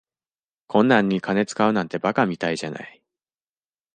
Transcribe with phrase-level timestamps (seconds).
[0.65, 3.03] こんなんに金使うなんて馬鹿みたいじゃない。